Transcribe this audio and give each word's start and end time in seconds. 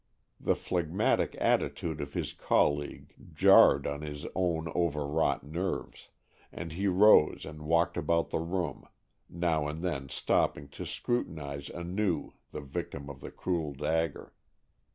The 0.39 0.55
phlegmatic 0.55 1.37
attitude 1.39 2.01
of 2.01 2.15
his 2.15 2.33
colleague 2.33 3.13
jarred 3.35 3.85
on 3.85 4.01
his 4.01 4.25
own 4.33 4.67
overwrought 4.69 5.43
nerves, 5.45 6.09
and 6.51 6.71
he 6.73 6.87
rose 6.87 7.45
and 7.45 7.61
walked 7.61 7.97
about 7.97 8.31
the 8.31 8.39
room, 8.39 8.87
now 9.29 9.67
and 9.67 9.83
then 9.83 10.09
stopping 10.09 10.69
to 10.69 10.87
scrutinize 10.87 11.69
anew 11.69 12.33
the 12.51 12.61
victim 12.61 13.11
of 13.11 13.19
the 13.21 13.29
cruel 13.29 13.73
dagger. 13.75 14.33